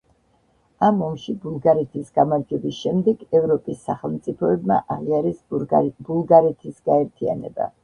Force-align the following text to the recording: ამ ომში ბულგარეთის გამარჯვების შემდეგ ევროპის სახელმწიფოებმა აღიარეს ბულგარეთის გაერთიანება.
ამ 0.85 1.01
ომში 1.07 1.35
ბულგარეთის 1.43 2.09
გამარჯვების 2.15 2.79
შემდეგ 2.87 3.21
ევროპის 3.41 3.85
სახელმწიფოებმა 3.91 4.81
აღიარეს 4.97 5.39
ბულგარეთის 6.09 6.83
გაერთიანება. 6.93 7.73